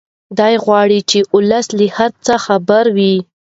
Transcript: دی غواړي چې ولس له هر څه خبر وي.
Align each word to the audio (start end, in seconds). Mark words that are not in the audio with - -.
دی 0.37 0.53
غواړي 0.63 0.99
چې 1.09 1.19
ولس 1.35 1.67
له 1.77 1.85
هر 1.97 2.11
څه 2.25 2.33
خبر 2.45 2.85
وي. 2.97 3.15